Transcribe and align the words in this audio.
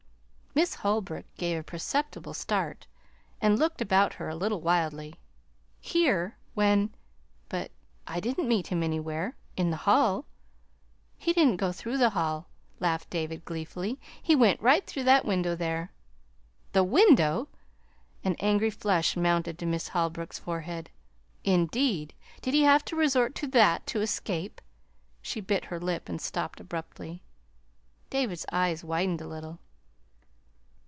Miss 0.53 0.75
Holbrook 0.75 1.25
gave 1.37 1.57
a 1.57 1.63
perceptible 1.63 2.33
start 2.33 2.85
and 3.39 3.57
looked 3.57 3.79
about 3.79 4.15
her 4.15 4.27
a 4.27 4.35
little 4.35 4.59
wildly. 4.59 5.15
"Here 5.79 6.35
when 6.55 6.93
But 7.47 7.71
I 8.05 8.19
didn't 8.19 8.49
meet 8.49 8.67
him 8.67 8.83
anywhere 8.83 9.37
in 9.55 9.71
the 9.71 9.77
hall." 9.87 10.25
"He 11.17 11.31
didn't 11.31 11.55
go 11.55 11.71
through 11.71 11.99
the 11.99 12.09
hall," 12.09 12.49
laughed 12.81 13.09
David 13.09 13.45
gleefully. 13.45 13.97
"He 14.21 14.35
went 14.35 14.59
right 14.59 14.85
through 14.85 15.05
that 15.05 15.23
window 15.23 15.55
there." 15.55 15.93
"The 16.73 16.83
window!" 16.83 17.47
An 18.21 18.35
angry 18.39 18.71
flush 18.71 19.15
mounted 19.15 19.57
to 19.59 19.65
Miss 19.65 19.87
Holbrook's 19.87 20.37
forehead. 20.39 20.89
"Indeed, 21.45 22.13
did 22.41 22.53
he 22.53 22.63
have 22.63 22.83
to 22.85 22.97
resort 22.97 23.35
to 23.35 23.47
that 23.47 23.87
to 23.87 24.01
escape" 24.01 24.59
She 25.21 25.39
bit 25.39 25.65
her 25.71 25.79
lip 25.79 26.09
and 26.09 26.19
stopped 26.19 26.59
abruptly. 26.59 27.23
David's 28.09 28.45
eyes 28.51 28.83
widened 28.83 29.21
a 29.21 29.27
little. 29.29 29.59